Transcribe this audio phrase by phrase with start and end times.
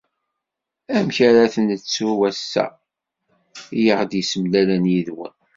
[0.97, 2.65] Amek ara t-nettu wass-a,
[3.79, 5.35] i aɣ-d-yessemlalen yid-wen.